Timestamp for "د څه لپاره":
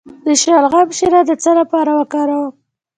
1.29-1.91